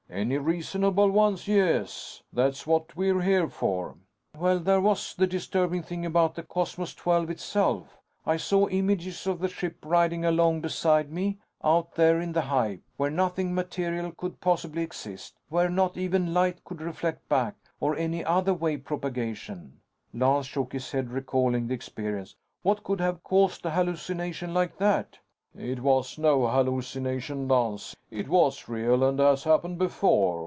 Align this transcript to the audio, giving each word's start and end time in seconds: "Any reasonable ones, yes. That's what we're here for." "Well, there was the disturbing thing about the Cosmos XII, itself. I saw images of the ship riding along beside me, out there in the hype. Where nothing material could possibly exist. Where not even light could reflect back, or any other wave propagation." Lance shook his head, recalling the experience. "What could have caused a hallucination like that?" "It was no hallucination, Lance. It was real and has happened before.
"Any 0.13 0.37
reasonable 0.39 1.09
ones, 1.09 1.47
yes. 1.47 2.21
That's 2.33 2.67
what 2.67 2.97
we're 2.97 3.21
here 3.21 3.47
for." 3.47 3.95
"Well, 4.37 4.59
there 4.59 4.81
was 4.81 5.15
the 5.15 5.25
disturbing 5.25 5.83
thing 5.83 6.05
about 6.05 6.35
the 6.35 6.43
Cosmos 6.43 6.93
XII, 6.93 7.31
itself. 7.31 7.97
I 8.25 8.35
saw 8.35 8.67
images 8.67 9.25
of 9.25 9.39
the 9.39 9.47
ship 9.47 9.77
riding 9.85 10.25
along 10.25 10.59
beside 10.61 11.13
me, 11.13 11.37
out 11.63 11.95
there 11.95 12.19
in 12.19 12.33
the 12.33 12.41
hype. 12.41 12.83
Where 12.97 13.09
nothing 13.09 13.55
material 13.55 14.11
could 14.11 14.41
possibly 14.41 14.81
exist. 14.81 15.37
Where 15.47 15.69
not 15.69 15.95
even 15.95 16.33
light 16.33 16.61
could 16.65 16.81
reflect 16.81 17.29
back, 17.29 17.55
or 17.79 17.95
any 17.95 18.21
other 18.25 18.53
wave 18.53 18.83
propagation." 18.83 19.79
Lance 20.13 20.45
shook 20.45 20.73
his 20.73 20.91
head, 20.91 21.09
recalling 21.11 21.67
the 21.69 21.73
experience. 21.73 22.35
"What 22.63 22.83
could 22.83 22.99
have 22.99 23.23
caused 23.23 23.65
a 23.65 23.71
hallucination 23.71 24.53
like 24.53 24.77
that?" 24.77 25.19
"It 25.53 25.81
was 25.81 26.17
no 26.17 26.47
hallucination, 26.47 27.49
Lance. 27.49 27.93
It 28.09 28.29
was 28.29 28.69
real 28.69 29.03
and 29.03 29.19
has 29.19 29.43
happened 29.43 29.79
before. 29.79 30.39